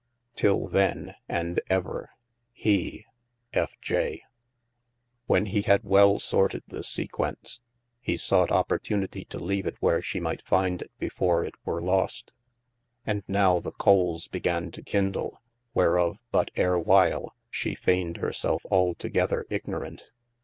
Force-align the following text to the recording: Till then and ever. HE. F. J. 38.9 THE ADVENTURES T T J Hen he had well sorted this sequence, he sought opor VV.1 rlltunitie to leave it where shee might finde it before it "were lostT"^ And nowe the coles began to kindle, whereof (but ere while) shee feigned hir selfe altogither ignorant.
Till 0.35 0.67
then 0.67 1.13
and 1.29 1.61
ever. 1.69 2.09
HE. 2.53 3.05
F. 3.53 3.75
J. 3.81 3.93
38.9 3.95 4.01
THE 4.01 4.09
ADVENTURES 4.09 4.23
T 4.23 4.23
T 4.23 4.23
J 5.27 5.33
Hen 5.35 5.45
he 5.45 5.61
had 5.61 5.83
well 5.83 6.17
sorted 6.17 6.63
this 6.67 6.89
sequence, 6.89 7.61
he 7.99 8.17
sought 8.17 8.49
opor 8.49 8.79
VV.1 8.83 9.05
rlltunitie 9.07 9.29
to 9.29 9.37
leave 9.37 9.67
it 9.67 9.75
where 9.79 10.01
shee 10.01 10.19
might 10.19 10.41
finde 10.41 10.81
it 10.81 10.91
before 10.97 11.45
it 11.45 11.53
"were 11.63 11.83
lostT"^ 11.83 12.29
And 13.05 13.21
nowe 13.27 13.59
the 13.59 13.73
coles 13.73 14.27
began 14.27 14.71
to 14.71 14.81
kindle, 14.81 15.39
whereof 15.75 16.17
(but 16.31 16.49
ere 16.55 16.79
while) 16.79 17.35
shee 17.51 17.75
feigned 17.75 18.17
hir 18.17 18.31
selfe 18.33 18.65
altogither 18.71 19.43
ignorant. 19.51 20.05